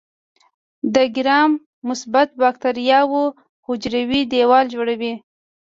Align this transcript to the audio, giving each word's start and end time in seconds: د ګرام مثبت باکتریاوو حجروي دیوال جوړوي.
د 0.93 0.95
ګرام 1.15 1.51
مثبت 1.87 2.29
باکتریاوو 2.41 3.23
حجروي 3.65 4.21
دیوال 4.33 4.65
جوړوي. 4.75 5.13